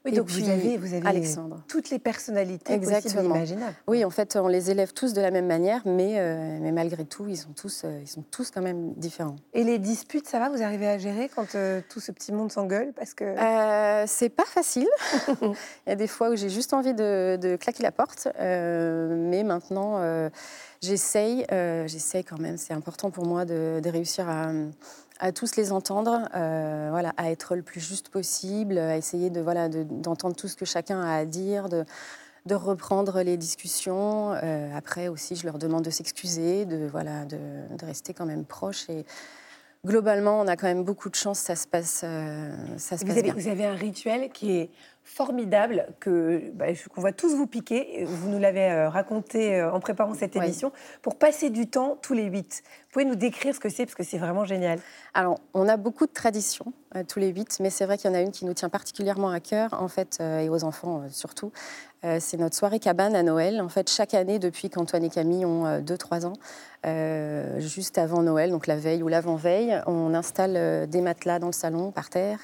Oui, 0.07 0.13
donc 0.13 0.29
vous 0.29 0.49
avez, 0.49 0.77
vous 0.79 0.95
avez 0.95 1.07
Alexandre. 1.07 1.63
toutes 1.69 1.91
les 1.91 1.99
personnalités 1.99 2.73
Exactement. 2.73 3.35
imaginables. 3.35 3.75
Oui, 3.87 4.05
en 4.05 4.11
fait, 4.11 4.37
on 4.37 4.49
les 4.49 4.71
élève 4.71 4.93
tous 4.93 5.13
de 5.13 5.21
la 5.21 5.31
même 5.31 5.47
manière, 5.47 5.83
mais, 5.85 6.15
euh, 6.17 6.59
mais 6.61 6.73
malgré 6.73 7.05
tout, 7.05 7.27
ils 7.29 7.37
sont, 7.37 7.53
tous, 7.55 7.85
ils 8.01 8.09
sont 8.09 8.23
tous 8.31 8.51
quand 8.51 8.63
même 8.63 8.93
différents. 8.95 9.37
Et 9.53 9.65
les 9.65 9.79
disputes, 9.79 10.29
ça 10.29 10.39
va 10.39 10.49
Vous 10.49 10.63
arrivez 10.63 10.87
à 10.89 10.97
gérer 10.99 11.29
quand 11.35 11.57
tout 11.89 12.01
ce 12.01 12.13
petit 12.13 12.33
monde 12.33 12.53
s'engueule 12.53 12.93
parce 12.95 13.15
que 13.15 13.35
C'est 14.07 14.31
pas 14.31 14.45
facile. 14.47 14.89
Il 15.43 15.89
y 15.89 15.93
a 15.93 15.97
des 15.97 16.07
fois 16.07 16.31
où 16.31 16.37
j'ai 16.37 16.49
juste 16.49 16.73
envie 16.73 16.95
de, 16.95 17.37
de 17.41 17.57
claquer 17.57 17.83
la 17.83 17.93
porte, 17.93 18.29
mais 18.39 19.43
maintenant 19.43 20.01
j'essaye, 20.83 21.45
euh, 21.53 21.87
j'essaye 21.87 22.25
quand 22.25 22.39
même, 22.39 22.57
c'est 22.57 22.75
important 22.75 23.11
pour 23.11 23.27
moi 23.27 23.45
de, 23.45 23.81
réussir 23.87 24.29
à, 24.29 24.51
tous 25.35 25.57
les 25.57 25.73
entendre, 25.73 26.29
euh, 26.35 26.89
voilà, 26.91 27.13
à 27.17 27.31
être 27.31 27.57
le 27.57 27.63
plus 27.63 27.81
juste 27.81 28.09
possible, 28.09 28.79
à 28.79 28.97
essayer 28.97 29.31
de, 29.31 29.41
voilà, 29.41 29.69
d'entendre 29.69 30.37
tout 30.37 30.49
ce 30.49 30.57
que 30.57 30.65
chacun 30.65 31.01
a 31.01 31.17
à 31.17 31.25
dire, 31.25 31.69
de, 31.69 31.85
de 32.45 32.55
reprendre 32.55 33.23
les 33.23 33.37
discussions. 33.37 34.33
Euh, 34.35 34.69
après 34.77 35.09
aussi, 35.09 35.37
je 35.37 35.47
leur 35.47 35.59
demande 35.59 35.85
de 35.85 35.91
s'excuser, 35.91 36.65
de, 36.65 36.87
voilà, 36.87 37.25
de, 37.25 37.39
rester 37.85 38.15
quand 38.15 38.27
même 38.27 38.45
proche. 38.45 38.89
Et 38.89 39.05
globalement, 39.85 40.41
on 40.41 40.47
a 40.47 40.57
quand 40.57 40.67
même 40.67 40.85
beaucoup 40.85 41.09
de 41.09 41.17
chance, 41.17 41.39
ça 41.39 41.57
se 41.57 41.67
passe, 41.67 42.05
ça 42.77 42.99
se 42.99 43.05
vous 43.05 43.07
passe 43.07 43.19
avez, 43.19 43.31
Vous 43.33 43.49
avez 43.49 43.65
un 43.65 43.75
rituel 43.75 44.31
qui 44.31 44.53
est 44.53 44.71
formidable 45.07 45.87
que 46.01 46.51
bah, 46.55 46.67
qu'on 46.93 47.01
va 47.01 47.13
tous 47.13 47.35
vous 47.37 47.47
piquer. 47.47 48.05
Vous 48.05 48.29
nous 48.29 48.41
l'avez 48.41 48.73
euh, 48.73 48.89
raconté 48.89 49.55
euh, 49.55 49.73
en 49.73 49.79
préparant 49.79 50.15
cette 50.15 50.35
émission 50.35 50.73
pour 51.01 51.15
passer 51.15 51.49
du 51.49 51.69
temps 51.69 51.97
tous 52.03 52.13
les 52.13 52.25
huit. 52.25 52.65
Vous 52.67 52.93
pouvez 52.93 53.05
nous 53.05 53.15
décrire 53.15 53.55
ce 53.55 53.61
que 53.61 53.69
c'est 53.69 53.87
parce 53.87 53.95
que 53.95 54.03
c'est 54.03 54.19
vraiment 54.19 54.45
génial. 54.45 54.81
Alors, 55.15 55.39
on 55.55 55.69
a 55.69 55.77
beaucoup 55.77 56.07
de 56.07 56.13
traditions 56.13 56.73
euh, 56.97 57.05
tous 57.07 57.21
les 57.21 57.29
huit, 57.29 57.59
mais 57.61 57.71
c'est 57.71 57.87
vrai 57.87 57.99
qu'il 57.99 58.11
y 58.11 58.13
en 58.13 58.17
a 58.17 58.21
une 58.21 58.33
qui 58.33 58.45
nous 58.45 58.53
tient 58.53 58.69
particulièrement 58.69 59.31
à 59.31 59.39
cœur, 59.39 59.81
en 59.81 59.87
fait, 59.87 60.21
et 60.21 60.49
aux 60.49 60.65
enfants 60.65 61.05
surtout. 61.09 61.53
c'est 62.19 62.37
notre 62.37 62.57
soirée 62.57 62.81
cabane 62.81 63.15
à 63.15 63.23
Noël. 63.23 63.61
En 63.61 63.69
fait, 63.69 63.89
chaque 63.89 64.15
année, 64.15 64.41
depuis 64.41 64.71
qu'Antoine 64.71 65.05
et 65.05 65.11
Camille 65.11 65.45
ont 65.45 65.81
2-3 65.81 66.27
ans, 66.27 66.33
juste 67.59 67.99
avant 67.99 68.23
Noël, 68.23 68.51
donc 68.51 68.67
la 68.67 68.77
veille 68.77 69.03
ou 69.03 69.09
l'avant-veille, 69.09 69.81
on 69.87 70.15
installe 70.15 70.89
des 70.89 71.01
matelas 71.01 71.39
dans 71.39 71.49
le 71.49 71.53
salon, 71.53 71.93
par 71.93 72.11
terre. 72.11 72.41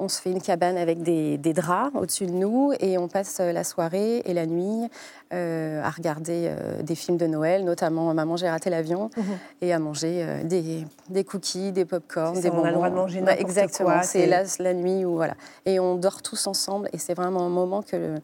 On 0.00 0.08
se 0.08 0.20
fait 0.20 0.30
une 0.30 0.40
cabane 0.40 0.76
avec 0.76 1.02
des, 1.02 1.38
draps 1.52 1.90
au-dessus 1.96 2.26
de 2.26 2.32
nous 2.32 2.72
et 2.78 2.98
on 2.98 3.08
passe 3.08 3.40
la 3.40 3.64
soirée 3.64 4.22
et 4.24 4.32
la 4.32 4.46
nuit 4.46 4.88
euh, 5.32 5.82
à 5.82 5.90
regarder 5.90 6.46
euh, 6.46 6.82
des 6.82 6.94
films 6.94 7.16
de 7.16 7.26
Noël, 7.26 7.64
notamment 7.64 8.14
Maman 8.14 8.36
j'ai 8.36 8.48
raté 8.48 8.70
l'avion, 8.70 9.10
mhm. 9.16 9.24
et 9.60 9.72
à 9.72 9.80
manger 9.80 10.22
euh, 10.22 10.44
des, 10.44 11.24
cookies, 11.24 11.72
des 11.72 11.84
pop-corn, 11.84 12.40
des 12.40 12.48
bonbons. 12.48 12.62
On 12.62 12.64
a 12.64 12.68
le 12.68 12.74
droit 12.74 12.90
de 12.90 12.94
manger 12.94 13.20
bah, 13.22 13.36
Exactement, 13.36 14.02
c'est 14.04 14.26
la, 14.26 14.44
la, 14.60 14.72
nuit 14.72 15.04
où 15.04 15.16
voilà. 15.16 15.34
Et 15.66 15.80
on 15.80 15.96
dort 15.96 16.22
tous 16.22 16.46
ensemble 16.46 16.88
et 16.92 16.98
c'est 16.98 17.14
vraiment 17.14 17.44
un 17.44 17.50
moment 17.50 17.82
que, 17.82 18.20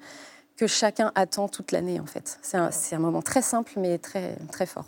que 0.57 0.69
chacun 0.69 1.11
attend 1.17 1.49
toute 1.49 1.73
l'année 1.73 1.99
en 1.99 2.07
fait. 2.07 2.39
C'est 2.43 2.57
un, 2.57 2.71
un, 2.93 2.99
moment 2.99 3.21
très 3.21 3.43
simple 3.43 3.73
mais 3.77 3.99
très, 3.99 4.37
très 4.53 4.67
fort. 4.67 4.87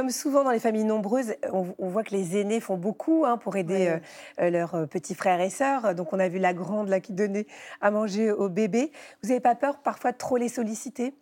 Comme 0.00 0.08
souvent 0.08 0.44
dans 0.44 0.50
les 0.50 0.60
familles 0.60 0.84
nombreuses, 0.84 1.34
on, 1.52 1.90
voit 1.90 2.02
que 2.02 2.12
les 2.12 2.38
aînés 2.38 2.60
font 2.60 2.78
beaucoup 2.78 3.26
hein, 3.26 3.36
pour 3.36 3.56
aider 3.56 3.88
euh, 3.88 3.98
euh, 4.40 4.48
leurs 4.48 4.74
euh, 4.74 4.86
petits 4.86 5.14
frères 5.14 5.42
et 5.42 5.50
sœurs. 5.50 5.94
Donc 5.94 6.14
on 6.14 6.18
a 6.18 6.26
vu 6.26 6.38
la 6.38 6.54
grande 6.54 6.88
là, 6.88 7.00
qui 7.00 7.12
donnait 7.12 7.46
à 7.82 7.90
manger 7.90 8.32
au 8.32 8.48
bébé. 8.48 8.92
Vous 9.22 9.28
n'avez 9.28 9.40
pas 9.40 9.54
peur 9.54 9.82
parfois 9.82 10.12
de 10.12 10.16
trop 10.16 10.38
les 10.38 10.48
solliciter? 10.48 11.12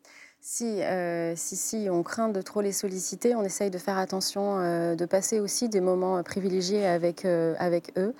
Si, 0.40 0.80
si, 1.34 1.56
si, 1.56 1.88
on 1.90 2.04
craint 2.04 2.28
de 2.28 2.40
trop 2.40 2.60
les 2.60 2.70
solliciter, 2.70 3.34
on 3.34 3.42
essaye 3.42 3.70
de 3.70 3.78
faire 3.78 3.98
attention, 3.98 4.58
de 4.94 5.04
passer 5.06 5.40
aussi 5.40 5.68
des 5.68 5.80
moments 5.80 6.22
privilégiés 6.22 6.86
avec, 6.86 7.24
avec 7.24 7.90
eux. 7.96 8.14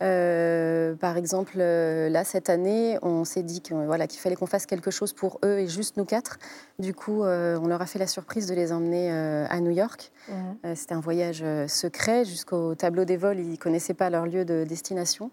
Euh, 0.00 0.94
par 0.94 1.16
exemple, 1.16 1.56
euh, 1.58 2.08
là, 2.08 2.24
cette 2.24 2.50
année, 2.50 2.98
on 3.02 3.24
s'est 3.24 3.42
dit 3.42 3.60
qu'il 3.60 3.76
voilà, 3.76 4.06
qu'il 4.06 4.20
fallait 4.20 4.36
qu'on 4.36 4.46
fasse 4.46 4.66
quelque 4.66 4.90
chose 4.90 5.12
pour 5.12 5.40
eux 5.44 5.58
et 5.58 5.66
juste 5.66 5.96
nous 5.96 6.04
quatre. 6.04 6.38
Du 6.78 6.94
coup, 6.94 7.24
euh, 7.24 7.58
on 7.60 7.66
leur 7.66 7.82
a 7.82 7.86
fait 7.86 7.98
la 7.98 8.06
surprise 8.06 8.46
de 8.46 8.54
les 8.54 8.72
emmener 8.72 9.10
à 9.10 9.60
New 9.60 9.70
York. 9.70 10.12
Mhm. 10.28 10.74
C'était 10.76 10.94
un 10.94 11.00
voyage 11.00 11.44
secret 11.66 12.24
jusqu'au 12.24 12.74
tableau 12.74 13.04
des 13.04 13.16
vols. 13.16 13.40
Ils 13.40 13.52
ne 13.52 13.56
connaissaient 13.56 13.94
pas 13.94 14.10
leur 14.10 14.26
lieu 14.26 14.44
de 14.44 14.64
destination. 14.64 15.30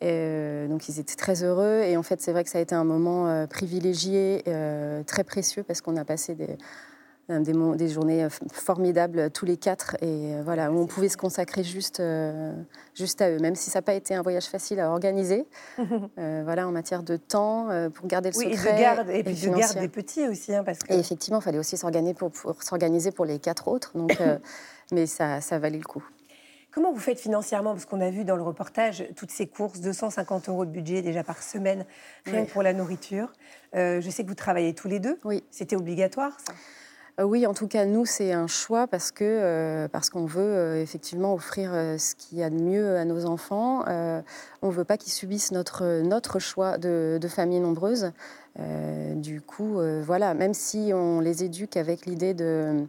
donc 0.00 0.88
ils 0.88 1.00
étaient 1.00 1.16
très 1.16 1.42
heureux. 1.42 1.82
Et 1.82 1.96
en 1.96 2.02
fait, 2.02 2.20
c'est 2.22 2.32
vrai 2.32 2.44
que 2.44 2.50
ça 2.50 2.58
a 2.58 2.62
été 2.62 2.74
un 2.74 2.84
moment 2.84 3.46
privilégié, 3.46 4.44
très 5.06 5.24
précieux, 5.24 5.62
parce 5.62 5.80
qu'on 5.80 5.96
a 5.96 6.04
passé 6.04 6.34
des, 6.34 6.56
des, 7.28 7.52
des, 7.76 7.88
journées 7.88 8.26
formidables 8.52 9.30
tous 9.30 9.44
les 9.44 9.56
quatre. 9.56 9.96
Et 10.02 10.34
voilà, 10.44 10.70
où 10.72 10.78
on 10.78 10.86
pouvait 10.86 11.08
se 11.08 11.16
consacrer 11.16 11.62
juste, 11.62 12.02
juste 12.94 13.20
à 13.22 13.30
eux, 13.30 13.38
même 13.38 13.54
si 13.54 13.70
ça 13.70 13.78
n'a 13.78 13.82
pas 13.82 13.94
été 13.94 14.14
un 14.14 14.22
voyage 14.22 14.46
facile 14.46 14.80
à 14.80 14.90
organiser. 14.90 15.46
voilà, 16.16 16.66
en 16.66 16.72
matière 16.72 17.02
de 17.02 17.16
temps, 17.16 17.68
pour 17.94 18.06
garder 18.06 18.30
le 18.30 18.36
oui, 18.38 18.56
secret. 18.56 18.70
Et 18.70 18.74
de 18.74 18.80
garde, 18.80 19.10
et, 19.10 19.22
puis 19.22 19.34
de 19.34 19.48
garde 19.56 19.78
des 19.78 19.88
petits 19.88 20.26
aussi. 20.26 20.54
Hein, 20.54 20.64
parce 20.64 20.78
que... 20.78 20.92
Et 20.92 20.98
effectivement, 20.98 21.40
il 21.40 21.44
fallait 21.44 21.58
aussi 21.58 21.76
s'organiser 21.76 22.14
pour, 22.14 22.30
pour 22.30 22.62
s'organiser 22.62 23.10
pour 23.10 23.24
les 23.24 23.38
quatre 23.38 23.68
autres. 23.68 23.92
Donc, 23.96 24.16
mais 24.92 25.06
ça, 25.06 25.40
ça 25.40 25.58
valait 25.58 25.78
le 25.78 25.84
coup. 25.84 26.04
Comment 26.78 26.92
vous 26.92 27.00
faites 27.00 27.18
financièrement? 27.18 27.72
Parce 27.72 27.86
qu'on 27.86 28.00
a 28.00 28.10
vu 28.10 28.24
dans 28.24 28.36
le 28.36 28.42
reportage 28.42 29.04
toutes 29.16 29.30
ces 29.30 29.46
courses, 29.46 29.80
250 29.80 30.48
euros 30.48 30.64
de 30.64 30.70
budget 30.70 31.02
déjà 31.02 31.24
par 31.24 31.42
semaine, 31.42 31.84
rien 32.24 32.44
que 32.44 32.50
pour 32.52 32.62
la 32.62 32.72
nourriture. 32.72 33.32
Euh, 33.74 34.00
je 34.00 34.10
sais 34.10 34.22
que 34.22 34.28
vous 34.28 34.34
travaillez 34.34 34.74
tous 34.74 34.86
les 34.86 35.00
deux. 35.00 35.18
Oui. 35.24 35.42
C'était 35.50 35.76
obligatoire, 35.76 36.36
ça? 36.38 36.52
euh, 36.52 36.54
oui, 37.20 37.46
en 37.46 37.54
tout 37.54 37.66
cas, 37.66 37.84
nous, 37.84 38.06
c'est 38.06 38.32
un 38.32 38.46
choix 38.46 38.86
parce 38.86 39.10
que 39.10 39.24
euh, 39.24 39.88
parce 39.88 40.08
qu'on 40.10 40.26
veut 40.26 40.76
effectivement 40.76 41.34
offrir 41.34 41.72
ce 41.72 42.14
qu'il 42.14 42.38
y 42.38 42.42
a 42.42 42.50
de 42.50 42.56
mieux 42.56 42.96
à 42.96 43.04
nos 43.04 43.26
enfants. 43.26 43.84
on 44.62 44.66
ne 44.68 44.72
veut 44.72 44.84
pas 44.84 44.96
qu'ils 44.96 45.12
subissent 45.12 45.52
notre 45.52 46.02
notre 46.02 46.38
choix 46.38 46.78
de, 46.78 47.18
de 47.20 47.28
famille 47.28 47.60
nombreuse. 47.60 48.12
du 49.16 49.40
coup, 49.40 49.80
voilà, 50.02 50.34
même 50.34 50.54
si 50.54 50.92
on 50.94 51.20
les 51.20 51.44
éduque 51.44 51.76
avec 51.76 52.06
l'idée 52.06 52.34
de 52.34 52.86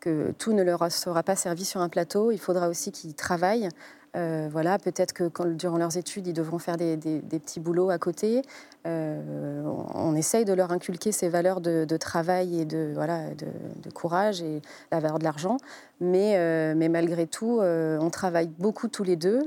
que 0.00 0.32
tout 0.32 0.52
ne 0.52 0.62
leur 0.62 0.90
sera 0.90 1.22
pas 1.22 1.36
servi 1.36 1.64
sur 1.64 1.80
un 1.80 1.88
plateau. 1.88 2.32
Il 2.32 2.38
faudra 2.38 2.68
aussi 2.68 2.92
qu'ils 2.92 3.14
travaillent. 3.14 3.68
Euh, 4.14 4.48
voilà, 4.50 4.78
peut-être 4.78 5.14
que 5.14 5.52
durant 5.54 5.78
leurs 5.78 5.96
études, 5.96 6.26
ils 6.26 6.32
devront 6.34 6.58
faire 6.58 6.76
des, 6.76 6.96
petits 6.98 7.60
boulots 7.60 7.90
à 7.90 7.98
côté. 7.98 8.42
Euh, 8.86 9.62
on, 9.94 10.14
essaye 10.14 10.44
de 10.44 10.52
leur 10.52 10.70
inculquer 10.70 11.12
ces 11.12 11.28
valeurs 11.28 11.60
de, 11.60 11.96
travail 11.96 12.60
et 12.60 12.64
de, 12.64 12.92
voilà, 12.94 13.30
de, 13.34 13.90
courage 13.90 14.42
et 14.42 14.60
la 14.90 15.00
valeur 15.00 15.18
de 15.18 15.24
l'argent. 15.24 15.56
Mais, 16.00 16.36
euh, 16.36 16.74
mais 16.76 16.88
malgré 16.88 17.26
tout, 17.26 17.60
on 17.62 18.10
travaille 18.10 18.48
beaucoup 18.58 18.88
tous 18.88 19.04
les 19.04 19.16
deux. 19.16 19.40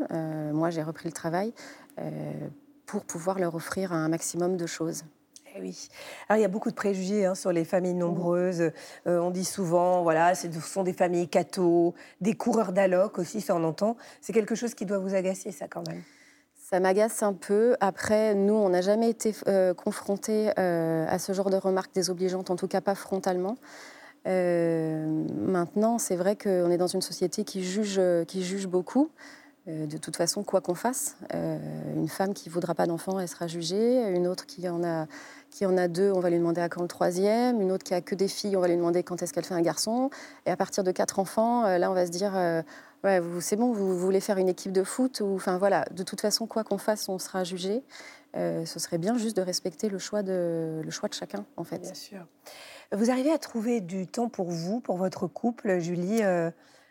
moi, 0.53 0.69
j'ai 0.69 0.83
repris 0.83 1.07
le 1.07 1.13
travail 1.13 1.53
pour 2.85 3.03
pouvoir 3.03 3.39
leur 3.39 3.55
offrir 3.55 3.93
un 3.93 4.09
maximum 4.09 4.57
de 4.57 4.65
choses. 4.65 5.03
Eh 5.57 5.61
oui. 5.61 5.87
Alors, 6.27 6.39
il 6.39 6.41
y 6.41 6.45
a 6.45 6.49
beaucoup 6.49 6.69
de 6.69 6.75
préjugés 6.75 7.25
hein, 7.25 7.35
sur 7.35 7.53
les 7.53 7.63
familles 7.63 7.93
nombreuses. 7.93 8.71
Euh, 9.07 9.19
on 9.19 9.31
dit 9.31 9.45
souvent, 9.45 10.03
voilà, 10.03 10.35
ce 10.35 10.51
sont 10.59 10.83
des 10.83 10.91
familles 10.91 11.29
cathos, 11.29 11.93
des 12.19 12.33
coureurs 12.33 12.73
d'alloc 12.73 13.17
aussi, 13.19 13.39
ça 13.39 13.55
on 13.55 13.63
entend. 13.63 13.95
C'est 14.19 14.33
quelque 14.33 14.55
chose 14.55 14.73
qui 14.73 14.85
doit 14.85 14.99
vous 14.99 15.15
agacer, 15.15 15.51
ça, 15.51 15.67
quand 15.67 15.87
même 15.87 16.01
ça 16.57 16.79
m'agace 16.79 17.21
un 17.21 17.33
peu. 17.33 17.75
Après, 17.79 18.33
nous, 18.33 18.55
on 18.55 18.69
n'a 18.69 18.81
jamais 18.81 19.07
été 19.11 19.35
euh, 19.47 19.75
confrontés 19.75 20.49
euh, 20.57 21.05
à 21.07 21.19
ce 21.19 21.31
genre 21.31 21.51
de 21.51 21.57
remarques 21.57 21.93
désobligeantes, 21.93 22.49
en 22.49 22.55
tout 22.55 22.67
cas 22.67 22.81
pas 22.81 22.95
frontalement. 22.95 23.55
maintenant, 24.25 25.99
c'est 25.99 26.15
vrai 26.15 26.35
qu'on 26.35 26.71
est 26.71 26.77
dans 26.77 26.87
une 26.87 27.03
société 27.03 27.43
qui 27.43 27.63
juge, 27.63 28.01
qui 28.27 28.43
juge 28.43 28.65
beaucoup. 28.65 29.11
Euh, 29.67 29.87
de 29.87 29.97
toute 29.97 30.15
façon, 30.15 30.43
quoi 30.43 30.61
qu'on 30.61 30.75
fasse, 30.75 31.17
euh, 31.33 31.57
une 31.95 32.07
femme 32.07 32.35
qui 32.35 32.49
ne 32.49 32.53
voudra 32.53 32.75
pas 32.75 32.85
d'enfant, 32.85 33.19
elle 33.19 33.27
sera 33.27 33.47
jugée. 33.47 34.07
Une 34.11 34.27
autre 34.27 34.45
qui 34.45 34.69
en, 34.69 34.83
a, 34.83 35.07
qui 35.49 35.65
en 35.65 35.75
a 35.75 35.87
deux, 35.87 36.11
on 36.11 36.19
va 36.19 36.29
lui 36.29 36.37
demander 36.37 36.61
à 36.61 36.69
quand 36.69 36.83
le 36.83 36.87
troisième. 36.87 37.59
Une 37.61 37.71
autre 37.71 37.83
qui 37.83 37.95
a 37.95 38.01
que 38.01 38.13
des 38.13 38.27
filles, 38.27 38.55
on 38.55 38.59
va 38.59 38.67
lui 38.67 38.75
demander 38.75 39.01
quand 39.01 39.23
est-ce 39.23 39.33
qu'elle 39.33 39.45
fait 39.45 39.55
un 39.55 39.61
garçon. 39.61 40.11
Et 40.45 40.51
à 40.51 40.57
partir 40.57 40.83
de 40.83 40.91
quatre 40.91 41.17
enfants, 41.17 41.65
euh, 41.65 41.79
là, 41.79 41.89
on 41.89 41.95
va 41.95 42.05
se 42.05 42.11
dire, 42.11 42.33
c'est 43.39 43.55
bon, 43.55 43.71
vous, 43.71 43.97
voulez 43.97 44.19
faire 44.19 44.37
une 44.37 44.49
équipe 44.49 44.71
de 44.71 44.83
foot 44.83 45.21
Enfin 45.21 45.57
voilà, 45.57 45.85
de 45.91 46.03
toute 46.03 46.21
façon, 46.21 46.45
quoi 46.45 46.63
qu'on 46.63 46.77
fasse, 46.77 47.09
on 47.09 47.17
sera 47.17 47.43
jugé. 47.43 47.83
ce 48.35 48.65
serait 48.79 48.99
bien 48.99 49.17
juste 49.17 49.35
de 49.35 49.41
respecter 49.41 49.89
le 49.89 49.97
choix 49.97 50.21
de, 50.21 50.81
le 50.83 50.91
choix 50.91 51.09
de 51.09 51.15
chacun, 51.15 51.45
en 51.57 51.63
fait. 51.63 51.79
Bien 51.79 51.93
sûr. 51.95 52.27
Vous 52.91 53.09
arrivez 53.09 53.31
à 53.31 53.39
trouver 53.39 53.81
du 53.81 54.05
temps 54.05 54.29
pour 54.29 54.51
vous, 54.51 54.79
pour 54.79 54.97
votre 54.97 55.25
couple, 55.25 55.79
Julie 55.79 56.21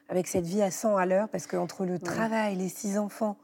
avec 0.09 0.27
cette 0.27 0.45
vie 0.45 0.63
à 0.63 0.71
100 0.71 0.97
à 0.97 1.07
l'heure, 1.07 1.29
parce 1.29 1.47
qu'entre 1.47 1.85
le 1.85 1.99
travail, 1.99 2.57
les 2.57 2.69
six 2.69 2.99
enfants, 2.99 3.37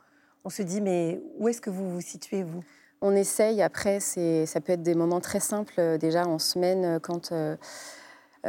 on 0.45 0.51
se 0.51 0.63
dit, 0.63 0.81
mais 0.81 1.21
où 1.39 1.49
est-ce 1.49 1.61
que 1.61 1.71
vous 1.71 1.91
vous 1.91 2.01
situez, 2.01 2.43
vous? 2.43 2.63
On 3.03 3.15
essaye, 3.15 3.63
après, 3.63 4.01
ça 4.01 4.61
peut 4.61 4.73
être 4.73 4.83
des 4.83 4.95
moments 4.95 5.21
très 5.21 5.41
simples, 5.41 5.75
euh, 5.79 5.99
déjà 5.99 6.27
en 6.27 6.39
semaine, 6.39 6.85
euh, 6.85 6.99
quand... 6.99 7.33
Euh, 7.33 7.57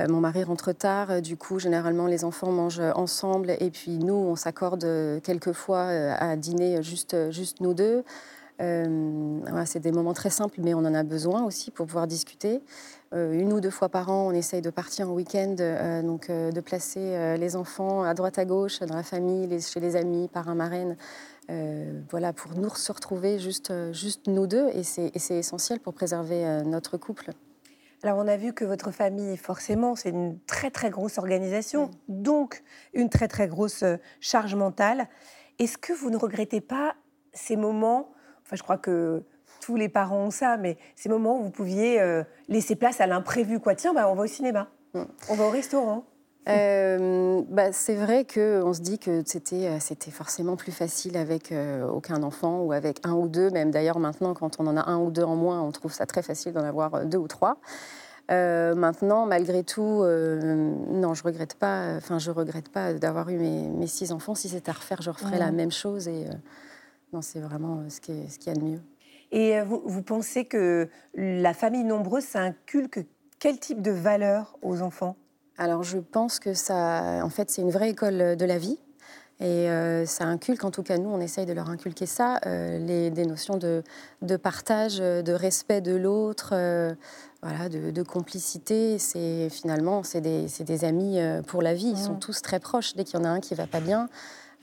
mon 0.08 0.22
mari 0.22 0.42
rentre 0.46 0.72
tard, 0.72 1.22
du 1.22 1.36
coup, 1.36 1.60
généralement, 1.60 2.08
les 2.08 2.24
enfants 2.24 2.50
mangent 2.50 2.80
ensemble 2.96 3.58
et 3.60 3.70
puis 3.72 3.98
nous, 3.98 4.14
on 4.14 4.38
s'accorde 4.38 4.86
quelquefois 5.22 5.82
à 5.82 6.38
dîner 6.38 6.82
juste, 6.82 7.30
juste 7.30 7.60
nous 7.60 7.74
deux. 7.74 8.06
C'est 9.66 9.80
des 9.80 9.92
moments 9.92 10.14
très 10.14 10.30
simples, 10.30 10.60
mais 10.60 10.74
on 10.74 10.80
en 10.80 10.94
a 10.94 11.04
besoin 11.04 11.44
aussi 11.44 11.72
pour 11.72 11.86
pouvoir 11.86 12.08
discuter. 12.08 12.62
Euh, 13.14 13.34
une 13.34 13.52
ou 13.52 13.60
deux 13.60 13.70
fois 13.70 13.90
par 13.90 14.10
an, 14.10 14.28
on 14.28 14.32
essaye 14.32 14.62
de 14.62 14.70
partir 14.70 15.10
en 15.10 15.14
week-end, 15.14 15.56
euh, 15.60 16.02
donc 16.02 16.30
euh, 16.30 16.52
de 16.52 16.62
placer 16.62 17.38
les 17.38 17.56
enfants 17.56 18.04
à 18.04 18.14
droite 18.14 18.40
à 18.40 18.46
gauche, 18.46 18.80
dans 18.80 18.96
la 18.96 19.04
famille, 19.04 19.62
chez 19.62 19.80
les 19.80 19.96
amis, 19.96 20.28
par 20.28 20.50
un 20.50 20.56
marraine. 20.56 20.96
voilà, 22.10 22.32
pour 22.32 22.56
nous 22.56 22.70
se 22.70 22.92
retrouver 22.92 23.40
juste, 23.40 23.74
juste 23.92 24.28
nous 24.28 24.48
deux, 24.48 24.70
et 24.74 24.84
c'est 24.84 25.12
essentiel 25.30 25.80
pour 25.80 25.94
préserver 25.94 26.64
notre 26.66 26.98
couple. 26.98 27.32
Alors 28.04 28.18
on 28.18 28.28
a 28.28 28.38
vu 28.38 28.54
que 28.54 28.64
votre 28.64 28.92
famille, 28.92 29.36
forcément, 29.38 29.96
c'est 29.96 30.10
une 30.10 30.40
très 30.48 30.72
très 30.72 30.90
grosse 30.90 31.18
organisation, 31.18 31.92
donc 32.08 32.64
une 32.94 33.10
très 33.10 33.28
très 33.28 33.48
grosse 33.48 33.84
charge 34.22 34.56
mentale. 34.56 35.08
Est-ce 35.60 35.78
que 35.78 35.92
vous 35.92 36.10
ne 36.10 36.18
regrettez 36.18 36.62
pas 36.62 36.96
ces 37.34 37.58
moments 37.58 38.14
Enfin, 38.52 38.58
je 38.58 38.64
crois 38.64 38.78
que 38.78 39.24
tous 39.62 39.78
les 39.78 39.88
parents 39.88 40.26
ont 40.26 40.32
ça, 40.32 40.58
mais 40.58 40.78
ces 40.98 41.08
moments 41.08 41.40
où 41.40 41.44
vous 41.44 41.52
pouviez 41.52 42.02
euh, 42.02 42.24
laisser 42.50 42.76
place 42.76 43.00
à 43.00 43.08
l'imprévu, 43.08 43.62
quoi. 43.62 43.76
Tiens, 43.76 43.94
bah, 43.94 44.10
on 44.10 44.16
va 44.16 44.24
au 44.24 44.28
cinéma, 44.28 44.68
mm. 44.94 45.04
on 45.30 45.36
va 45.36 45.46
au 45.46 45.50
restaurant. 45.50 46.04
Euh, 46.50 47.42
bah, 47.50 47.72
c'est 47.72 47.96
vrai 47.96 48.26
qu'on 48.26 48.74
se 48.74 48.82
dit 48.82 49.00
que 49.00 49.22
c'était, 49.26 49.68
euh, 49.68 49.78
c'était 49.80 50.12
forcément 50.12 50.58
plus 50.58 50.72
facile 50.74 51.16
avec 51.16 51.54
aucun 51.90 52.24
enfant 52.24 52.62
ou 52.62 52.74
avec 52.74 53.00
un 53.06 53.14
ou 53.14 53.30
deux. 53.30 53.52
Même 53.52 53.72
d'ailleurs, 53.72 54.00
maintenant, 54.00 54.34
quand 54.34 54.60
on 54.60 54.68
en 54.68 54.76
a 54.76 54.90
un 54.90 54.98
ou 54.98 55.12
deux 55.12 55.24
en 55.24 55.38
moins, 55.38 55.62
on 55.62 55.72
trouve 55.72 55.94
ça 55.94 56.06
très 56.06 56.24
facile 56.24 56.52
d'en 56.52 56.66
avoir 56.66 57.06
deux 57.06 57.20
ou 57.20 57.30
trois. 57.30 57.58
maintenant, 58.30 59.28
malgré 59.28 59.64
tout, 59.64 60.04
non, 60.04 61.14
je 61.14 61.24
regrette 61.24 61.54
pas. 61.54 61.94
Enfin, 61.96 62.18
je 62.20 62.32
regrette 62.32 62.70
pas 62.70 62.94
d'avoir 62.94 63.30
eu 63.30 63.38
mes, 63.38 63.88
six 63.88 64.12
enfants. 64.12 64.36
Si 64.36 64.50
c'était 64.50 64.72
à 64.72 64.74
refaire, 64.74 65.02
je 65.02 65.12
referais 65.12 65.38
la 65.38 65.52
même 65.52 65.72
chose. 65.72 66.08
Et 66.08 66.26
non, 67.14 67.22
c'est 67.22 67.40
vraiment 67.40 67.84
ce 67.90 68.00
qui, 68.00 68.12
est, 68.12 68.30
ce 68.30 68.40
qui 68.40 68.50
a 68.50 68.54
de 68.54 68.62
mieux. 68.62 68.82
Et 69.32 69.58
euh, 69.58 69.64
vous, 69.64 70.02
pensez 70.02 70.46
que 70.46 70.90
la 71.14 71.54
famille 71.54 71.84
nombreuse, 71.84 72.24
ça 72.24 72.40
inculque 72.40 73.06
quel 73.40 73.60
type 73.60 73.82
de 73.82 73.92
valeurs 73.92 74.58
aux 74.62 74.82
enfants? 74.82 75.16
Alors 75.58 75.84
je 75.84 75.98
pense 75.98 76.40
que 76.40 76.54
ça, 76.54 77.22
en 77.24 77.30
fait, 77.30 77.50
c'est 77.50 77.62
une 77.62 77.72
vraie 77.72 77.90
école 77.90 78.36
de 78.36 78.46
la 78.46 78.58
vie. 78.58 78.78
Et 79.40 79.70
euh, 79.70 80.06
ça 80.06 80.26
inculque, 80.26 80.64
en 80.64 80.70
tout 80.70 80.84
cas 80.84 81.00
nous, 81.00 81.10
on 81.10 81.20
essaye 81.20 81.48
de 81.48 81.54
leur 81.54 81.70
inculquer 81.70 82.06
ça, 82.06 82.40
euh, 82.46 82.78
les, 82.78 83.10
des 83.10 83.26
notions 83.26 83.58
de, 83.58 83.84
de, 84.22 84.38
partage, 84.38 84.98
de 84.98 85.34
respect 85.34 85.82
de 85.82 85.96
l'autre, 85.96 86.50
voilà, 87.42 87.68
de, 87.70 88.04
complicité. 88.04 89.00
C'est 89.00 89.50
finalement, 89.50 90.04
c'est 90.04 90.22
des, 90.22 90.46
des, 90.60 90.86
amis 90.86 91.20
pour 91.48 91.64
la 91.64 91.74
vie. 91.74 91.90
Ils 91.90 91.98
sont 91.98 92.16
tous 92.16 92.42
très 92.44 92.60
proches. 92.60 92.94
Dès 92.94 93.04
qu'il 93.04 93.20
y 93.20 93.22
en 93.22 93.26
a 93.26 93.30
un 93.30 93.40
qui 93.40 93.56
va 93.56 93.66
pas 93.66 93.80
bien, 93.80 94.10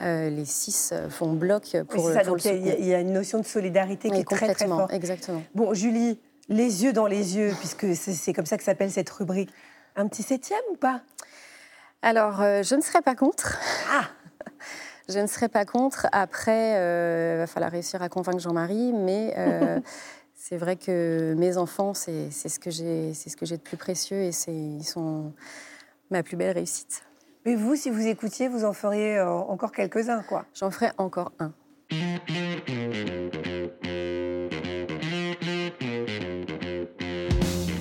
euh, 0.01 0.29
les 0.29 0.45
six 0.45 0.91
euh, 0.93 1.09
font 1.09 1.33
bloc 1.33 1.75
pour, 1.89 2.09
ça, 2.09 2.23
donc 2.23 2.45
Il 2.45 2.85
y, 2.85 2.93
a 2.93 2.99
une 3.01 3.11
notion 3.11 3.39
de 3.39 3.45
solidarité 3.45 4.09
qui 4.09 4.21
est 4.21 4.23
très 4.23 4.53
très 4.53 4.67
forte. 4.67 4.93
Exactement. 4.93 5.43
Bon, 5.53 5.73
Julie, 5.73 6.19
les 6.47 6.85
yeux 6.85 6.93
dans 6.93 7.05
les 7.05 7.35
yeux, 7.35 7.53
puisque 7.59 7.93
c'est 7.95 8.31
comme 8.31 8.45
ça 8.45 8.57
que 8.57 8.63
s'appelle 8.63 8.91
cette 8.91 9.09
rubrique. 9.09 9.49
Un 9.97 10.07
petit 10.07 10.23
septième 10.23 10.61
ou 10.71 10.77
pas? 10.77 11.01
Alors, 12.01 12.41
euh, 12.41 12.63
je 12.63 12.75
ne 12.75 12.81
serais 12.81 13.01
pas 13.01 13.15
contre. 13.15 13.59
Ah 13.91 14.05
Je 15.09 15.19
ne 15.19 15.27
serais 15.27 15.49
pas 15.49 15.65
contre. 15.65 16.07
Après, 16.11 16.73
il 16.73 17.37
va 17.39 17.47
falloir 17.47 17.71
réussir 17.71 18.01
à 18.03 18.09
convaincre 18.09 18.39
Jean-Marie, 18.39 18.93
mais 18.93 19.35
c'est 20.35 20.57
vrai 20.57 20.75
que 20.75 21.33
mes 21.35 21.57
enfants, 21.57 21.95
c'est 21.95 22.29
ce 22.29 22.59
que 22.59 22.69
j'ai 22.69 23.57
de 23.57 23.61
plus 23.61 23.75
précieux 23.75 24.17
et 24.21 24.31
ils 24.47 24.83
sont 24.83 25.33
ma 26.11 26.21
plus 26.21 26.37
belle 26.37 26.53
réussite. 26.53 27.01
Mais 27.49 27.55
vous, 27.55 27.75
si 27.75 27.89
vous 27.89 28.05
écoutiez, 28.05 28.47
vous 28.47 28.63
en 28.63 28.73
feriez 28.73 29.17
euh, 29.17 29.27
encore 29.27 29.71
quelques-uns, 29.71 30.21
quoi. 30.21 30.45
J'en 30.53 30.69
ferai 30.69 30.91
encore 30.99 31.31
un. 31.39 31.51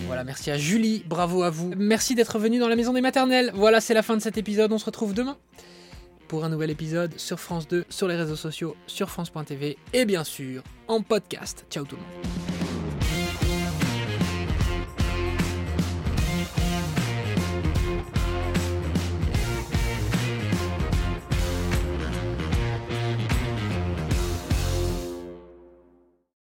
Voilà, 0.07 0.25
merci 0.25 0.51
à 0.51 0.57
Julie, 0.57 1.05
bravo 1.07 1.43
à 1.43 1.51
vous. 1.51 1.71
Merci 1.77 2.15
d'être 2.15 2.39
venu 2.39 2.59
dans 2.59 2.69
la 2.69 2.77
maison 2.77 2.95
des 2.95 3.03
maternelles. 3.03 3.51
Voilà, 3.53 3.83
c'est 3.83 3.93
la 3.93 4.03
fin 4.03 4.17
de 4.17 4.23
cet 4.23 4.39
épisode, 4.39 4.73
on 4.73 4.79
se 4.79 4.87
retrouve 4.87 5.13
demain 5.13 5.37
pour 6.29 6.47
un 6.47 6.49
nouvel 6.49 6.71
épisode 6.71 7.19
sur 7.19 7.39
France 7.39 7.69
2, 7.69 7.85
sur 7.91 8.09
les 8.09 8.17
réseaux 8.17 8.37
sociaux, 8.37 8.75
sur 8.87 9.11
France.tv 9.11 9.77
et 9.93 10.07
bien 10.07 10.25
sûr 10.25 10.63
en 10.87 11.03
podcast. 11.03 11.67
Ciao 11.69 11.85
tout 11.85 11.97
le 11.97 12.01
monde. 12.01 12.58